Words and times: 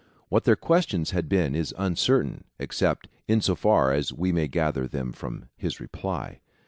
What 0.29 0.45
their 0.45 0.55
questions 0.55 1.11
had 1.11 1.29
been 1.29 1.53
is 1.53 1.73
uncer 1.77 2.23
tain, 2.23 2.45
except 2.57 3.07
in 3.27 3.39
so 3.39 3.53
far 3.53 3.93
as 3.93 4.11
we 4.11 4.31
may 4.31 4.47
gather 4.47 4.87
them 4.87 5.11
from 5.11 5.49
his 5.55 5.79
reply. 5.79 6.39